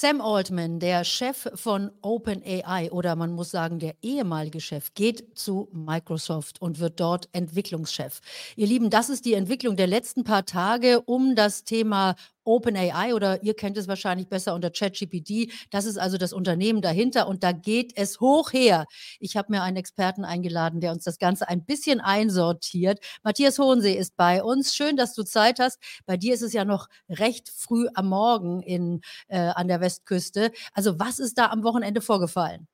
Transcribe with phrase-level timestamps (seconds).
[0.00, 5.68] Sam Altman, der Chef von OpenAI oder man muss sagen der ehemalige Chef, geht zu
[5.72, 8.20] Microsoft und wird dort Entwicklungschef.
[8.56, 12.14] Ihr Lieben, das ist die Entwicklung der letzten paar Tage um das Thema
[12.44, 15.52] OpenAI oder ihr kennt es wahrscheinlich besser unter ChatGPT.
[15.70, 18.86] Das ist also das Unternehmen dahinter und da geht es hoch her.
[19.18, 23.00] Ich habe mir einen Experten eingeladen, der uns das Ganze ein bisschen einsortiert.
[23.22, 24.74] Matthias Hohensee ist bei uns.
[24.74, 25.78] Schön, dass du Zeit hast.
[26.06, 30.52] Bei dir ist es ja noch recht früh am Morgen in, äh, an der Westküste.
[30.72, 32.68] Also was ist da am Wochenende vorgefallen?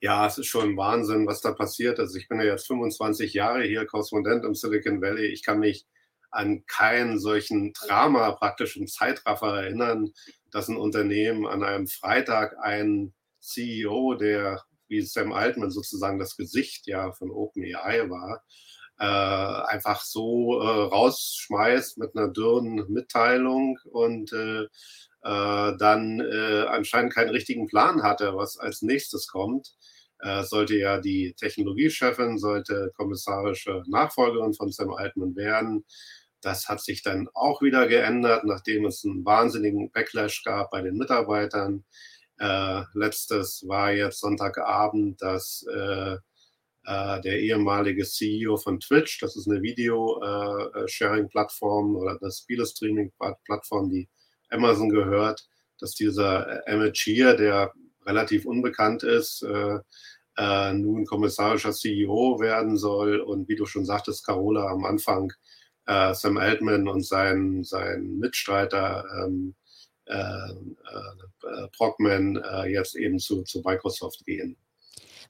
[0.00, 1.98] Ja, es ist schon Wahnsinn, was da passiert.
[1.98, 5.26] Also ich bin ja jetzt 25 Jahre hier Korrespondent im Silicon Valley.
[5.26, 5.86] Ich kann mich
[6.30, 10.12] an keinen solchen Drama praktisch im Zeitraffer erinnern,
[10.50, 16.86] dass ein Unternehmen an einem Freitag einen CEO, der wie Sam Altman sozusagen das Gesicht
[16.86, 18.42] ja von OpenAI war,
[18.98, 24.62] äh, einfach so äh, rausschmeißt mit einer dürren Mitteilung und äh,
[25.22, 29.74] äh dann äh, anscheinend keinen richtigen Plan hatte, was als nächstes kommt.
[30.20, 35.84] Äh, sollte ja die Technologiechefin, sollte kommissarische Nachfolgerin von Sam Altman werden.
[36.40, 40.96] Das hat sich dann auch wieder geändert, nachdem es einen wahnsinnigen Backlash gab bei den
[40.96, 41.84] Mitarbeitern.
[42.38, 46.16] Äh, letztes war jetzt Sonntagabend, dass äh,
[46.84, 54.08] äh, der ehemalige CEO von Twitch, das ist eine Video-Sharing-Plattform äh, oder eine Spiele-Streaming-Plattform, die
[54.50, 55.46] Amazon gehört,
[55.80, 57.74] dass dieser Emmett Shear, der
[58.06, 59.80] relativ unbekannt ist, äh,
[60.38, 63.20] äh, nun kommissarischer CEO werden soll.
[63.20, 65.32] Und wie du schon sagtest, Carola am Anfang
[65.88, 69.54] äh, Sam Altman und sein, sein Mitstreiter ähm,
[70.04, 74.56] äh, äh, Brockman äh, jetzt eben zu, zu Microsoft gehen.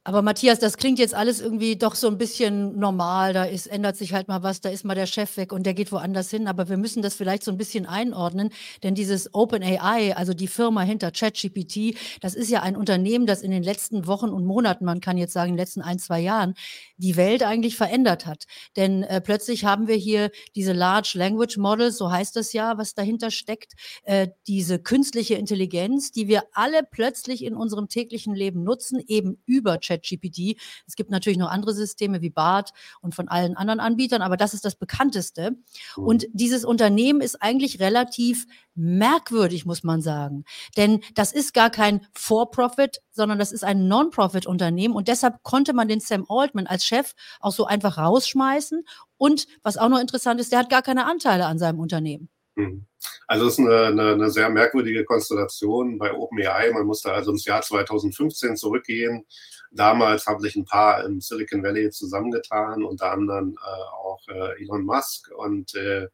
[0.09, 3.34] Aber Matthias, das klingt jetzt alles irgendwie doch so ein bisschen normal.
[3.34, 5.75] Da ist, ändert sich halt mal was, da ist mal der Chef weg und der
[5.75, 6.48] geht woanders hin.
[6.48, 8.48] Aber wir müssen das vielleicht so ein bisschen einordnen,
[8.83, 13.50] denn dieses OpenAI, also die Firma hinter ChatGPT, das ist ja ein Unternehmen, das in
[13.50, 16.55] den letzten Wochen und Monaten, man kann jetzt sagen, in den letzten ein, zwei Jahren,
[16.97, 18.44] die Welt eigentlich verändert hat.
[18.77, 22.94] Denn äh, plötzlich haben wir hier diese Large Language Models, so heißt das ja, was
[22.94, 29.03] dahinter steckt, äh, diese künstliche Intelligenz, die wir alle plötzlich in unserem täglichen Leben nutzen,
[29.06, 29.97] eben über ChatGPT.
[29.98, 30.60] ChatGPT.
[30.86, 34.54] Es gibt natürlich noch andere Systeme wie BART und von allen anderen Anbietern, aber das
[34.54, 35.53] ist das bekannteste.
[35.97, 36.04] Mhm.
[36.04, 40.44] Und dieses Unternehmen ist eigentlich relativ merkwürdig, muss man sagen.
[40.76, 44.94] Denn das ist gar kein For-Profit, sondern das ist ein Non-Profit-Unternehmen.
[44.94, 48.84] Und deshalb konnte man den Sam Altman als Chef auch so einfach rausschmeißen.
[49.16, 52.28] Und was auch noch interessant ist, der hat gar keine Anteile an seinem Unternehmen.
[52.54, 52.88] Mhm.
[53.26, 56.72] Also es ist eine, eine, eine, sehr merkwürdige Konstellation bei OpenAI.
[56.72, 59.26] Man musste also ins Jahr 2015 zurückgehen.
[59.70, 64.84] Damals haben sich ein paar im Silicon Valley zusammengetan, unter anderem äh, auch äh, Elon
[64.84, 66.09] Musk und äh,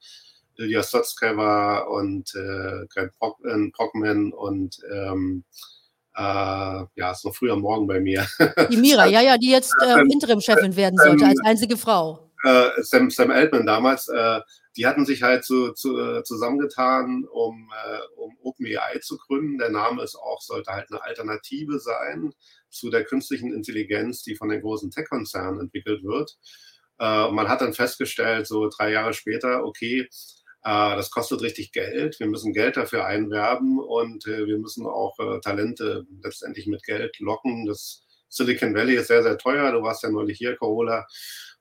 [0.57, 3.13] Ilya Sutskever und äh, Grant
[3.45, 5.45] äh, Brockman und ähm,
[6.17, 6.21] äh,
[6.95, 8.27] ja, ist noch früher Morgen bei mir.
[8.71, 12.31] Die Mira, ja, ja, die jetzt äh, Interimchefin werden sollte, als einzige Frau.
[12.45, 14.41] Äh, Sam, Sam Altman damals, äh,
[14.77, 19.57] die hatten sich halt zu, zu, äh, zusammengetan, um, äh, um OpenAI zu gründen.
[19.59, 22.35] Der Name ist auch, sollte halt eine Alternative sein
[22.69, 26.37] zu der künstlichen Intelligenz, die von den großen Tech-Konzernen entwickelt wird.
[26.99, 30.07] Äh, man hat dann festgestellt, so drei Jahre später, okay, äh,
[30.63, 32.21] das kostet richtig Geld.
[32.21, 37.65] Wir müssen Geld dafür einwerben und äh, wir müssen auch Talente letztendlich mit Geld locken.
[37.65, 39.71] Das Silicon Valley ist sehr, sehr teuer.
[39.73, 41.07] Du warst ja neulich hier, Corolla.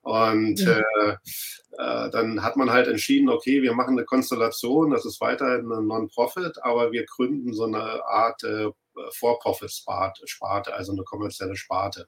[0.03, 0.79] Und ja.
[0.79, 1.17] äh,
[1.77, 5.81] äh, dann hat man halt entschieden, okay, wir machen eine Konstellation, das ist weiterhin eine
[5.81, 8.67] Non-Profit, aber wir gründen so eine Art äh,
[9.13, 12.07] For-Profit-Sparte, also eine kommerzielle Sparte.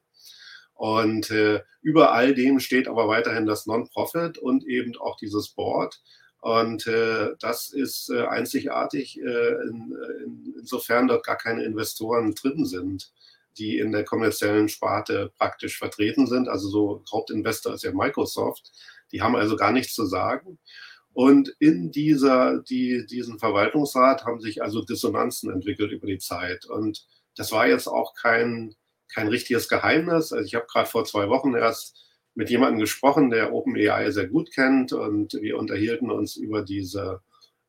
[0.74, 6.02] Und äh, über all dem steht aber weiterhin das Non-Profit und eben auch dieses Board.
[6.42, 12.66] Und äh, das ist äh, einzigartig, äh, in, in, insofern dort gar keine Investoren drin
[12.66, 13.14] sind
[13.58, 16.48] die in der kommerziellen Sparte praktisch vertreten sind.
[16.48, 18.72] Also so Hauptinvestor ist ja Microsoft.
[19.12, 20.60] Die haben also gar nichts zu sagen.
[21.14, 26.66] Und in dieser, die, diesen Verwaltungsrat haben sich also Dissonanzen entwickelt über die Zeit.
[26.66, 27.08] Und
[27.38, 28.76] das war jetzt auch kein,
[29.14, 30.34] kein richtiges Geheimnis.
[30.34, 31.96] Also ich habe gerade vor zwei Wochen erst
[32.34, 34.92] mit jemandem gesprochen, der OpenAI sehr gut kennt.
[34.92, 37.22] Und wir unterhielten uns über diese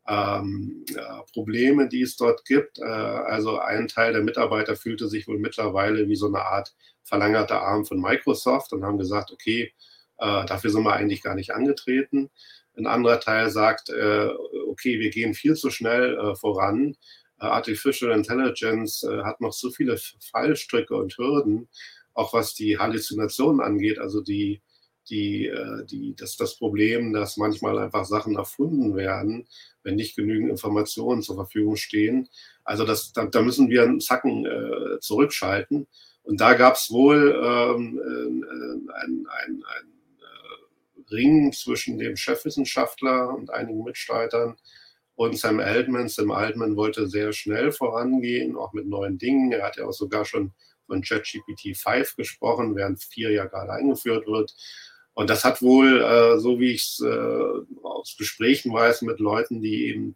[0.08, 1.00] ähm, äh,
[1.32, 2.78] Probleme, die es dort gibt.
[2.78, 7.62] Äh, also ein Teil der Mitarbeiter fühlte sich wohl mittlerweile wie so eine Art verlängerter
[7.62, 9.72] Arm von Microsoft und haben gesagt, okay,
[10.18, 12.30] äh, dafür sind wir eigentlich gar nicht angetreten.
[12.76, 14.28] Ein anderer Teil sagt, äh,
[14.68, 16.96] okay, wir gehen viel zu schnell äh, voran.
[17.40, 19.98] Äh, Artificial Intelligence hat noch so viele
[20.30, 21.68] Fallstricke und Hürden,
[22.14, 24.62] auch was die Halluzinationen angeht, also die
[25.08, 29.46] die, äh, die, das, das Problem, dass manchmal einfach Sachen erfunden werden,
[29.82, 32.28] wenn nicht genügend Informationen zur Verfügung stehen.
[32.64, 35.86] Also das, da, da müssen wir einen Zacken äh, zurückschalten.
[36.22, 43.34] Und da gab es wohl ähm, äh, ein, ein, ein äh, Ring zwischen dem Chefwissenschaftler
[43.34, 44.56] und einigen Mitstreitern
[45.14, 46.08] und Sam Altman.
[46.08, 49.52] Sam Altman wollte sehr schnell vorangehen, auch mit neuen Dingen.
[49.52, 50.52] Er hat ja auch sogar schon
[50.86, 54.54] von ChatGPT 5 gesprochen, während 4 ja gerade eingeführt wird.
[55.16, 59.62] Und das hat wohl, äh, so wie ich es äh, aus Gesprächen weiß mit Leuten,
[59.62, 60.14] die eben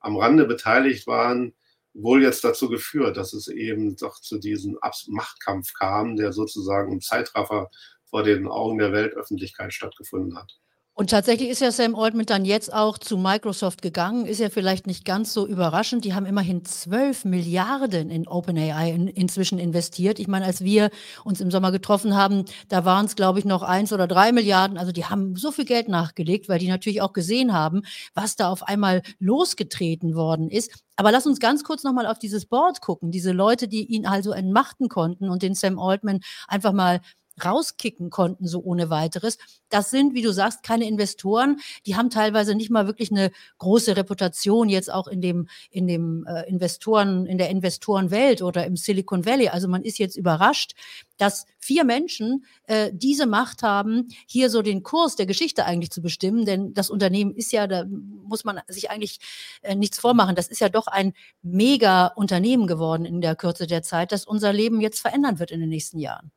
[0.00, 1.52] am Rande beteiligt waren,
[1.92, 4.78] wohl jetzt dazu geführt, dass es eben doch zu diesem
[5.08, 7.70] Machtkampf kam, der sozusagen im Zeitraffer
[8.06, 10.58] vor den Augen der Weltöffentlichkeit stattgefunden hat.
[10.98, 14.26] Und tatsächlich ist ja Sam Altman dann jetzt auch zu Microsoft gegangen.
[14.26, 16.04] Ist ja vielleicht nicht ganz so überraschend.
[16.04, 20.18] Die haben immerhin 12 Milliarden in OpenAI in, inzwischen investiert.
[20.18, 20.90] Ich meine, als wir
[21.22, 24.76] uns im Sommer getroffen haben, da waren es, glaube ich, noch eins oder drei Milliarden.
[24.76, 27.82] Also die haben so viel Geld nachgelegt, weil die natürlich auch gesehen haben,
[28.14, 30.82] was da auf einmal losgetreten worden ist.
[30.96, 33.12] Aber lass uns ganz kurz nochmal auf dieses Board gucken.
[33.12, 36.18] Diese Leute, die ihn also entmachten konnten und den Sam Altman
[36.48, 37.00] einfach mal
[37.44, 39.38] rauskicken konnten, so ohne weiteres.
[39.68, 41.60] Das sind, wie du sagst, keine Investoren.
[41.86, 46.26] Die haben teilweise nicht mal wirklich eine große Reputation jetzt auch in dem, in dem
[46.26, 49.48] äh, Investoren, in der Investorenwelt oder im Silicon Valley.
[49.48, 50.74] Also man ist jetzt überrascht,
[51.18, 56.00] dass vier Menschen äh, diese Macht haben, hier so den Kurs der Geschichte eigentlich zu
[56.00, 56.46] bestimmen.
[56.46, 59.18] Denn das Unternehmen ist ja, da muss man sich eigentlich
[59.62, 60.34] äh, nichts vormachen.
[60.34, 61.12] Das ist ja doch ein
[61.42, 65.60] mega Unternehmen geworden in der Kürze der Zeit, das unser Leben jetzt verändern wird in
[65.60, 66.30] den nächsten Jahren.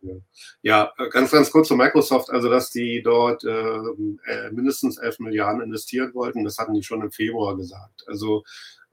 [0.61, 2.29] Ja, ganz, ganz kurz zu Microsoft.
[2.29, 7.01] Also, dass die dort äh, äh mindestens 11 Milliarden investiert wollten, das hatten die schon
[7.01, 8.03] im Februar gesagt.
[8.07, 8.43] Also,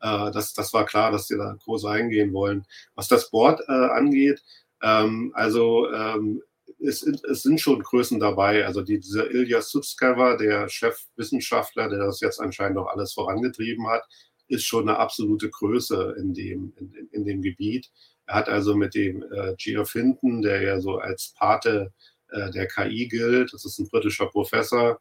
[0.01, 2.67] äh, das, das war klar, dass die da groß eingehen wollen.
[2.95, 4.43] Was das Board äh, angeht,
[4.83, 6.43] ähm, also ähm,
[6.81, 8.65] es, es, sind schon Größen dabei.
[8.65, 14.03] Also die, dieser Ilya Sutskever, der Chefwissenschaftler, der das jetzt anscheinend auch alles vorangetrieben hat,
[14.49, 17.91] ist schon eine absolute Größe in dem, in, in dem Gebiet.
[18.27, 21.93] Er hat also mit dem äh, Geoff Hinton, der ja so als Pate
[22.31, 25.01] äh, der KI gilt, das ist ein britischer Professor,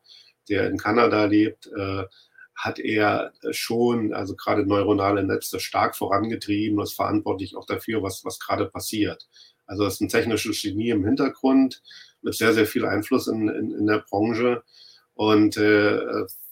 [0.50, 2.04] der in Kanada lebt, äh,
[2.56, 8.40] hat er schon, also gerade neuronale Netze stark vorangetrieben, ist verantwortlich auch dafür, was, was
[8.40, 9.28] gerade passiert.
[9.68, 11.82] Also das ist ein technisches Genie im Hintergrund
[12.22, 14.64] mit sehr, sehr viel Einfluss in, in, in der Branche.
[15.14, 16.00] Und äh,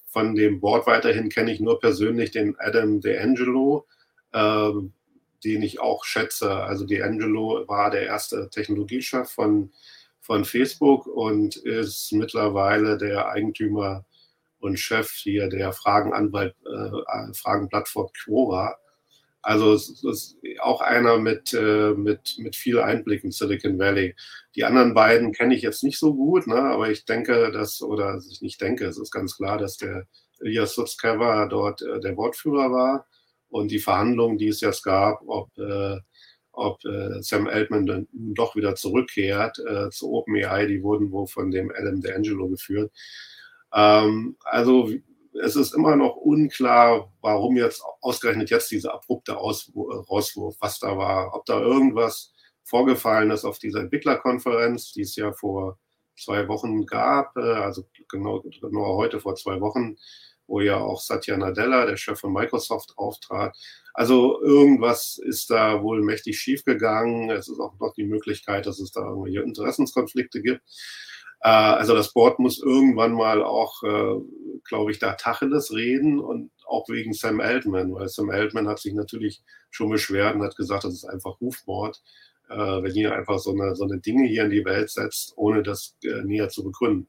[0.07, 3.85] von dem Board weiterhin kenne ich nur persönlich den Adam DeAngelo,
[4.31, 4.71] äh,
[5.44, 6.51] den ich auch schätze.
[6.51, 9.71] Also DeAngelo war der erste Technologiechef von,
[10.21, 14.06] von Facebook und ist mittlerweile der Eigentümer
[14.59, 18.77] und Chef hier der Fragenanwalt, äh, Fragenplattform Quora.
[19.45, 24.15] Also es ist auch einer mit, äh, mit, mit viel Einblick in Silicon Valley.
[24.56, 26.56] Die anderen beiden kenne ich jetzt nicht so gut, ne?
[26.56, 30.07] aber ich denke, dass, oder ich nicht denke, es ist ganz klar, dass der
[30.39, 33.06] Elias Sutzkever dort äh, der Wortführer war
[33.50, 36.00] und die Verhandlungen, die es jetzt gab, ob, äh,
[36.51, 41.51] ob äh, Sam Altman dann doch wieder zurückkehrt äh, zu OpenAI, die wurden wohl von
[41.51, 42.91] dem Adam D'Angelo geführt.
[43.71, 44.89] Ähm, also
[45.44, 51.34] es ist immer noch unklar, warum jetzt ausgerechnet jetzt dieser abrupte Rauswurf, was da war,
[51.36, 52.34] ob da irgendwas
[52.64, 55.78] vorgefallen ist auf dieser Entwicklerkonferenz, die es ja vor
[56.18, 59.98] zwei Wochen gab, äh, also genau, genau heute vor zwei Wochen,
[60.48, 63.56] wo ja auch Satya Nadella, der Chef von Microsoft, auftrat.
[63.94, 67.30] Also irgendwas ist da wohl mächtig schiefgegangen.
[67.32, 70.62] Es ist auch noch die Möglichkeit, dass es da irgendwelche Interessenskonflikte gibt.
[71.42, 74.15] Äh, also das Board muss irgendwann mal auch, äh,
[74.65, 78.93] glaube ich, da Tacheles reden und auch wegen Sam Altman, weil Sam Altman hat sich
[78.93, 82.01] natürlich schon beschwert und hat gesagt, das ist einfach Rufmord,
[82.50, 85.63] äh, wenn ihr einfach so eine, so eine Dinge hier in die Welt setzt, ohne
[85.63, 87.07] das näher zu begründen.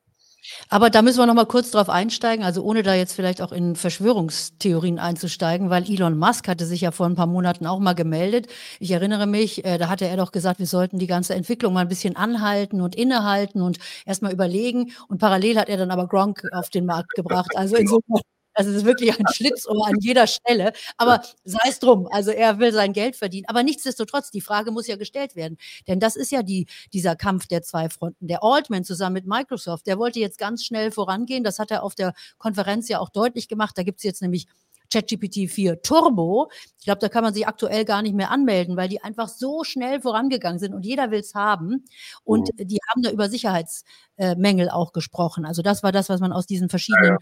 [0.69, 3.52] Aber da müssen wir noch mal kurz drauf einsteigen, also ohne da jetzt vielleicht auch
[3.52, 7.95] in Verschwörungstheorien einzusteigen, weil Elon Musk hatte sich ja vor ein paar Monaten auch mal
[7.95, 8.49] gemeldet.
[8.81, 11.81] Ich erinnere mich, äh, da hatte er doch gesagt, wir sollten die ganze Entwicklung mal
[11.81, 14.93] ein bisschen anhalten und innehalten und erstmal überlegen.
[15.09, 17.50] Und parallel hat er dann aber Gronk auf den Markt gebracht.
[17.57, 18.21] Also insofern
[18.56, 20.72] das ist wirklich ein Schlitzohr an jeder Stelle.
[20.96, 22.08] Aber sei es drum.
[22.10, 23.46] Also er will sein Geld verdienen.
[23.48, 25.58] Aber nichtsdestotrotz, die Frage muss ja gestellt werden.
[25.86, 28.26] Denn das ist ja die, dieser Kampf der zwei Fronten.
[28.26, 31.44] Der Altman zusammen mit Microsoft, der wollte jetzt ganz schnell vorangehen.
[31.44, 33.76] Das hat er auf der Konferenz ja auch deutlich gemacht.
[33.76, 34.46] Da gibt es jetzt nämlich
[34.93, 36.50] ChatGPT 4 Turbo.
[36.78, 39.64] Ich glaube, da kann man sich aktuell gar nicht mehr anmelden, weil die einfach so
[39.64, 41.85] schnell vorangegangen sind und jeder will es haben.
[42.25, 42.69] Und mhm.
[42.69, 45.45] die haben da über Sicherheitsmängel auch gesprochen.
[45.45, 47.19] Also das war das, was man aus diesen verschiedenen ja,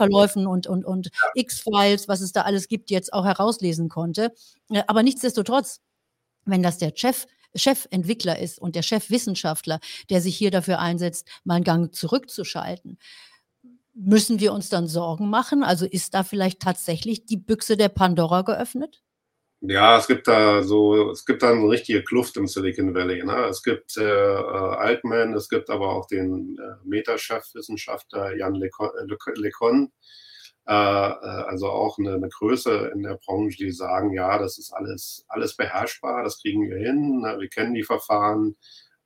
[0.00, 0.46] ja.
[0.46, 1.08] und, und, und.
[1.34, 4.32] X-Files, was es da alles gibt, jetzt auch herauslesen konnte.
[4.70, 5.80] Äh, aber nichtsdestotrotz,
[6.44, 9.80] wenn das der Chef Chefentwickler ist und der Chefwissenschaftler,
[10.10, 12.98] der sich hier dafür einsetzt, mal einen Gang zurückzuschalten.
[13.94, 15.62] Müssen wir uns dann Sorgen machen?
[15.62, 19.02] Also ist da vielleicht tatsächlich die Büchse der Pandora geöffnet?
[19.60, 23.24] Ja, es gibt da so, es gibt da eine richtige Kluft im Silicon Valley.
[23.24, 23.46] Ne?
[23.46, 29.48] Es gibt äh, äh Altman, es gibt aber auch den äh, Meta-Chefwissenschaftler Jan LeCon, Le
[30.66, 34.72] äh, äh, also auch eine, eine, Größe in der Branche, die sagen, ja, das ist
[34.72, 37.36] alles, alles beherrschbar, das kriegen wir hin, ne?
[37.38, 38.56] wir kennen die Verfahren,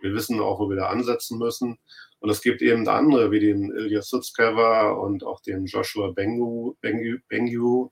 [0.01, 1.79] wir wissen auch, wo wir da ansetzen müssen.
[2.21, 7.19] Und es gibt eben andere, wie den Ilya Sutskever und auch den Joshua Bengu, Bengu,
[7.29, 7.91] Bengu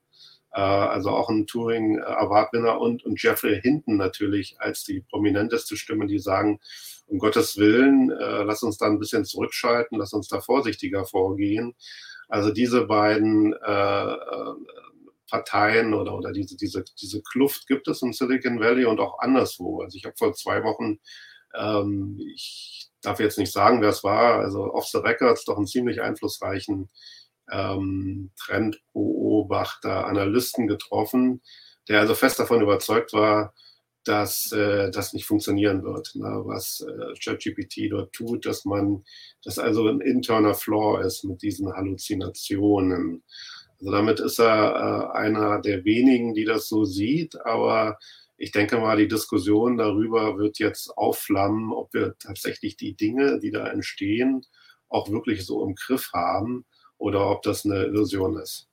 [0.53, 6.07] äh, also auch ein Turing Award-Winner und, und Jeffrey Hinton natürlich als die prominenteste Stimme,
[6.07, 6.61] die sagen,
[7.07, 11.75] um Gottes Willen, äh, lass uns da ein bisschen zurückschalten, lass uns da vorsichtiger vorgehen.
[12.29, 14.55] Also diese beiden äh, äh,
[15.31, 19.83] Parteien oder, oder diese, diese, diese Kluft gibt es im Silicon Valley und auch anderswo.
[19.83, 20.99] Also ich habe vor zwei Wochen,
[21.59, 25.67] ähm, ich darf jetzt nicht sagen, wer es war, also off the records doch einen
[25.67, 26.91] ziemlich einflussreichen
[27.51, 31.43] ähm, Trendbeobachter, Analysten getroffen,
[31.89, 33.55] der also fest davon überzeugt war,
[34.07, 39.05] dass äh, das nicht funktionieren wird, ne, was äh, ChatGPT dort tut, dass man,
[39.43, 43.25] dass also ein interner Flaw ist mit diesen Halluzinationen.
[43.81, 47.99] Also damit ist er äh, einer der wenigen, die das so sieht, aber
[48.37, 53.51] ich denke mal, die Diskussion darüber wird jetzt aufflammen, ob wir tatsächlich die Dinge, die
[53.51, 54.43] da entstehen,
[54.89, 56.67] auch wirklich so im Griff haben
[56.99, 58.69] oder ob das eine Illusion ist.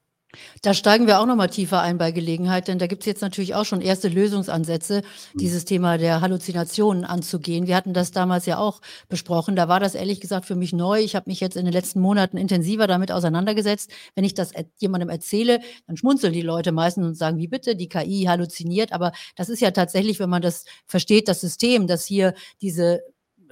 [0.61, 3.21] Da steigen wir auch noch mal tiefer ein bei Gelegenheit, denn da gibt es jetzt
[3.21, 5.01] natürlich auch schon erste Lösungsansätze,
[5.33, 5.37] mhm.
[5.37, 7.67] dieses Thema der Halluzinationen anzugehen.
[7.67, 9.55] Wir hatten das damals ja auch besprochen.
[9.55, 11.01] Da war das ehrlich gesagt für mich neu.
[11.01, 13.91] Ich habe mich jetzt in den letzten Monaten intensiver damit auseinandergesetzt.
[14.15, 17.89] Wenn ich das jemandem erzähle, dann schmunzeln die Leute meistens und sagen, wie bitte, die
[17.89, 18.93] KI halluziniert.
[18.93, 23.01] Aber das ist ja tatsächlich, wenn man das versteht, das System, das hier diese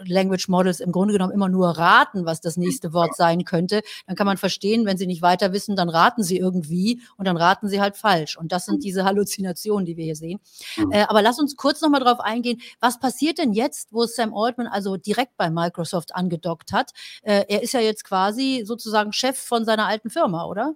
[0.06, 4.16] Language Models im Grunde genommen immer nur raten, was das nächste Wort sein könnte, dann
[4.16, 7.68] kann man verstehen, wenn sie nicht weiter wissen, dann raten sie irgendwie und dann raten
[7.70, 8.38] sie halt falsch.
[8.38, 8.82] Und das sind mhm.
[8.82, 10.40] diese Halluzinationen, die wir hier sehen.
[10.78, 10.92] Mhm.
[10.92, 14.68] Äh, aber lass uns kurz nochmal drauf eingehen, was passiert denn jetzt, wo Sam Altman
[14.68, 16.92] also direkt bei Microsoft angedockt hat?
[17.22, 20.76] Äh, er ist ja jetzt quasi sozusagen Chef von seiner alten Firma, oder?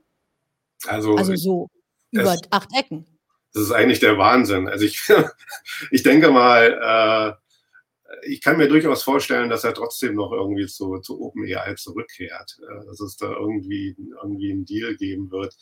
[0.88, 1.70] Also, also so
[2.12, 3.06] über acht Ecken.
[3.54, 4.68] Das ist eigentlich der Wahnsinn.
[4.68, 5.02] Also ich,
[5.92, 7.45] ich denke mal, äh,
[8.24, 12.86] ich kann mir durchaus vorstellen, dass er trotzdem noch irgendwie zu, zu OpenAI zurückkehrt, äh,
[12.86, 15.56] dass es da irgendwie, irgendwie einen Deal geben wird.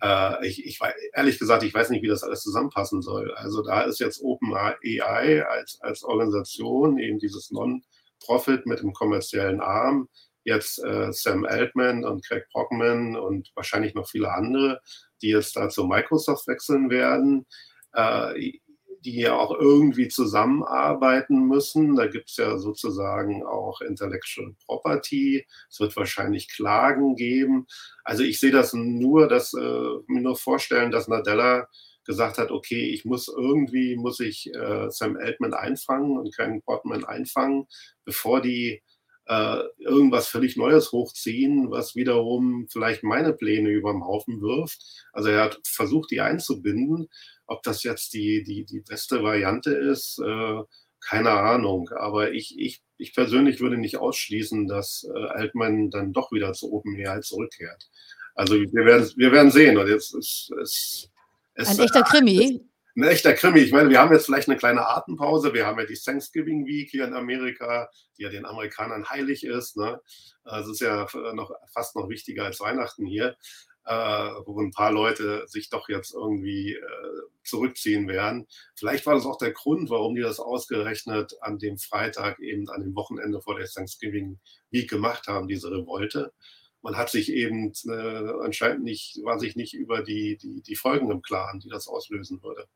[0.00, 0.78] Äh, ich, ich,
[1.14, 3.32] ehrlich gesagt, ich weiß nicht, wie das alles zusammenpassen soll.
[3.34, 10.08] Also da ist jetzt OpenAI als, als Organisation, eben dieses Non-Profit mit dem kommerziellen Arm,
[10.44, 14.80] jetzt äh, Sam Altman und Craig Brockman und wahrscheinlich noch viele andere,
[15.20, 17.46] die jetzt da zu Microsoft wechseln werden.
[17.92, 18.60] Äh,
[19.04, 21.96] die ja auch irgendwie zusammenarbeiten müssen.
[21.96, 25.46] Da gibt es ja sozusagen auch Intellectual Property.
[25.70, 27.66] Es wird wahrscheinlich Klagen geben.
[28.04, 31.68] Also ich sehe das nur, dass äh, mir nur vorstellen, dass Nadella
[32.04, 37.04] gesagt hat, okay, ich muss irgendwie, muss ich äh, Sam Altman einfangen und keinen Portman
[37.04, 37.66] einfangen,
[38.04, 38.82] bevor die
[39.28, 44.82] äh, irgendwas völlig Neues hochziehen, was wiederum vielleicht meine Pläne über den Haufen wirft.
[45.12, 47.08] Also er hat versucht, die einzubinden.
[47.46, 50.62] Ob das jetzt die, die, die beste Variante ist, äh,
[51.06, 51.90] keine Ahnung.
[51.90, 56.72] Aber ich, ich, ich persönlich würde nicht ausschließen, dass äh, Altman dann doch wieder zu
[56.72, 57.90] OpenAI zurückkehrt.
[58.34, 59.76] Also wir werden, wir werden sehen.
[59.76, 61.10] Und jetzt ist, ist,
[61.54, 62.67] ist Ein echter Krimi
[62.98, 63.60] ein echter Krimi.
[63.60, 65.54] Ich meine, wir haben jetzt vielleicht eine kleine Atempause.
[65.54, 69.76] Wir haben ja die Thanksgiving Week hier in Amerika, die ja den Amerikanern heilig ist.
[69.76, 70.00] Ne?
[70.44, 73.36] Das ist ja noch, fast noch wichtiger als Weihnachten hier,
[73.84, 78.48] äh, wo ein paar Leute sich doch jetzt irgendwie äh, zurückziehen werden.
[78.74, 82.82] Vielleicht war das auch der Grund, warum die das ausgerechnet an dem Freitag, eben an
[82.82, 84.40] dem Wochenende vor der Thanksgiving
[84.70, 86.32] Week gemacht haben, diese Revolte
[86.80, 91.10] man hat sich eben äh, anscheinend nicht, war sich nicht über die, die, die Folgen
[91.10, 92.68] im Klaren, die das auslösen würde.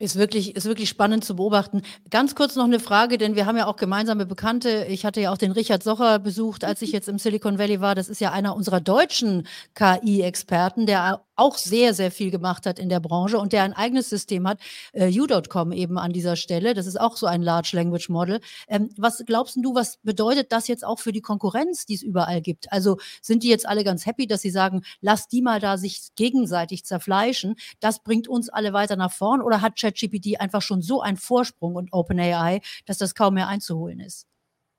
[0.00, 1.82] Ist wirklich, ist wirklich spannend zu beobachten.
[2.08, 4.86] Ganz kurz noch eine Frage, denn wir haben ja auch gemeinsame Bekannte.
[4.88, 7.96] Ich hatte ja auch den Richard Socher besucht, als ich jetzt im Silicon Valley war.
[7.96, 12.88] Das ist ja einer unserer deutschen KI-Experten, der auch sehr, sehr viel gemacht hat in
[12.88, 14.60] der Branche und der ein eigenes System hat,
[14.92, 16.74] äh, U.com eben an dieser Stelle.
[16.74, 18.40] Das ist auch so ein Large Language Model.
[18.68, 22.40] Ähm, was glaubst du, was bedeutet das jetzt auch für die Konkurrenz, die es überall
[22.40, 22.72] gibt?
[22.72, 26.08] Also sind die jetzt alle ganz happy, dass sie sagen, lass die mal da sich
[26.16, 27.56] gegenseitig zerfleischen?
[27.80, 31.76] Das bringt uns alle weiter nach vorn oder hat ChatGPT einfach schon so einen Vorsprung
[31.76, 34.26] und OpenAI, dass das kaum mehr einzuholen ist?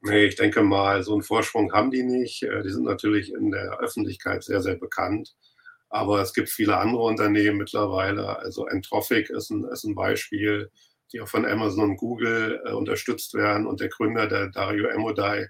[0.02, 2.44] Nee, ich denke mal, so einen Vorsprung haben die nicht.
[2.44, 5.36] Äh, die sind natürlich in der Öffentlichkeit sehr, sehr bekannt.
[5.90, 8.40] Aber es gibt viele andere Unternehmen mittlerweile.
[8.40, 10.72] Also Entrophic ist ein, ist ein Beispiel,
[11.12, 13.66] die auch von Amazon und Google äh, unterstützt werden.
[13.66, 15.48] Und der Gründer, der Dario Emodai,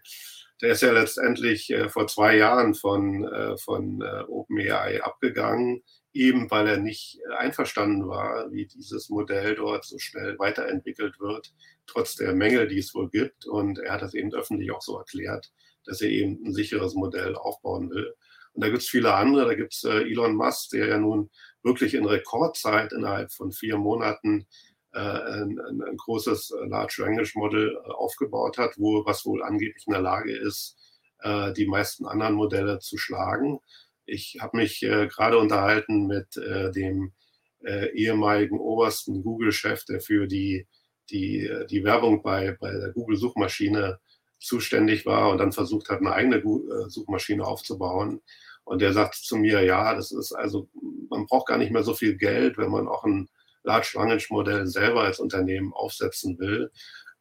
[0.61, 6.49] der ist ja letztendlich äh, vor zwei Jahren von, äh, von äh, OpenAI abgegangen, eben
[6.51, 11.53] weil er nicht einverstanden war, wie dieses Modell dort so schnell weiterentwickelt wird,
[11.85, 13.45] trotz der Mängel, die es wohl gibt.
[13.45, 15.51] Und er hat das eben öffentlich auch so erklärt,
[15.85, 18.13] dass er eben ein sicheres Modell aufbauen will.
[18.59, 19.45] Und da gibt es viele andere.
[19.45, 21.29] Da gibt es äh, Elon Musk, der ja nun
[21.63, 24.47] wirklich in Rekordzeit innerhalb von vier Monaten
[24.91, 29.43] äh, ein, ein, ein, großes äh, Large Language Model äh, aufgebaut hat, wo, was wohl
[29.43, 30.75] angeblich in der Lage ist,
[31.19, 33.59] äh, die meisten anderen Modelle zu schlagen.
[34.05, 37.13] Ich habe mich gerade unterhalten mit dem
[37.61, 40.65] ehemaligen obersten Google-Chef, der für die,
[41.11, 43.99] die, die Werbung bei, bei der Google-Suchmaschine
[44.39, 46.41] zuständig war und dann versucht hat, eine eigene
[46.89, 48.21] Suchmaschine aufzubauen.
[48.69, 50.69] Und der sagt zu mir, ja, das ist also,
[51.09, 53.27] man braucht gar nicht mehr so viel Geld, wenn man auch ein
[53.63, 56.69] Large Language Modell selber als Unternehmen aufsetzen will.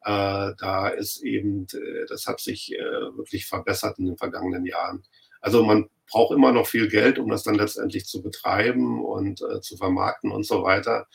[0.03, 2.77] Äh, da ist eben, äh, das hat sich äh,
[3.17, 5.03] wirklich verbessert in den vergangenen Jahren.
[5.41, 9.59] Also man braucht immer noch viel Geld, um das dann letztendlich zu betreiben und äh,
[9.59, 11.07] zu vermarkten und so weiter.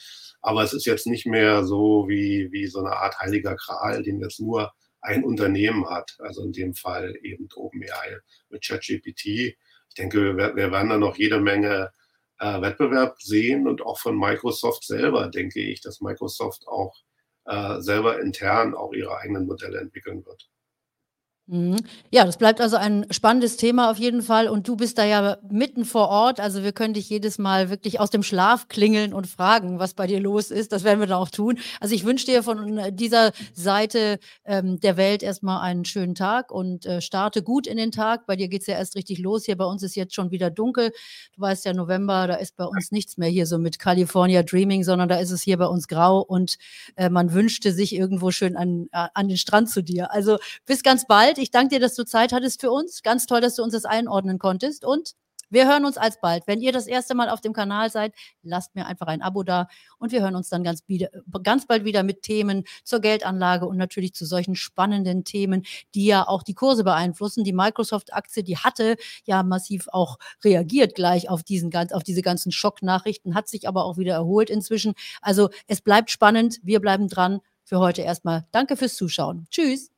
[0.42, 4.20] Aber es ist jetzt nicht mehr so wie, wie so eine Art heiliger Kral, den
[4.20, 6.16] jetzt nur ein Unternehmen hat.
[6.18, 8.18] Also in dem Fall eben OpenAI
[8.50, 9.56] mit ChatGPT
[9.94, 11.92] ich denke, wir, werden da noch jede Menge
[12.40, 16.96] äh, Wettbewerb sehen und auch von Microsoft selber denke ich, dass Microsoft auch
[17.44, 20.50] äh, selber intern auch ihre eigenen Modelle entwickeln wird.
[21.46, 21.76] Mhm.
[22.10, 24.48] Ja, das bleibt also ein spannendes Thema auf jeden Fall.
[24.48, 26.40] Und du bist da ja mitten vor Ort.
[26.40, 30.06] Also wir können dich jedes Mal wirklich aus dem Schlaf klingeln und fragen, was bei
[30.06, 30.72] dir los ist.
[30.72, 31.58] Das werden wir dann auch tun.
[31.80, 36.86] Also ich wünsche dir von dieser Seite ähm, der Welt erstmal einen schönen Tag und
[36.86, 38.26] äh, starte gut in den Tag.
[38.26, 39.44] Bei dir geht es ja erst richtig los.
[39.44, 40.92] Hier bei uns ist jetzt schon wieder dunkel.
[41.34, 44.82] Du weißt ja, November, da ist bei uns nichts mehr hier so mit California Dreaming,
[44.82, 46.56] sondern da ist es hier bei uns grau und
[46.96, 50.10] äh, man wünschte sich irgendwo schön an, äh, an den Strand zu dir.
[50.10, 51.42] Also bis ganz bald bald.
[51.42, 53.02] Ich danke dir, dass du Zeit hattest für uns.
[53.02, 54.84] Ganz toll, dass du uns das einordnen konntest.
[54.84, 55.14] Und
[55.50, 56.44] wir hören uns alsbald.
[56.46, 58.12] Wenn ihr das erste Mal auf dem Kanal seid,
[58.42, 61.10] lasst mir einfach ein Abo da und wir hören uns dann ganz, wieder,
[61.42, 66.26] ganz bald wieder mit Themen zur Geldanlage und natürlich zu solchen spannenden Themen, die ja
[66.26, 67.44] auch die Kurse beeinflussen.
[67.44, 73.34] Die Microsoft-Aktie, die hatte ja massiv auch reagiert gleich auf, diesen, auf diese ganzen Schocknachrichten,
[73.34, 74.94] hat sich aber auch wieder erholt inzwischen.
[75.20, 76.58] Also es bleibt spannend.
[76.62, 77.40] Wir bleiben dran.
[77.64, 79.46] Für heute erstmal danke fürs Zuschauen.
[79.50, 79.93] Tschüss.